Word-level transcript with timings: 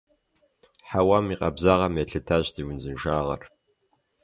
Хьэуам 0.87 1.25
и 1.33 1.35
къабзагъым 1.39 1.93
елъытащ 2.03 2.45
ди 2.55 2.61
узыншагъэр. 2.69 3.41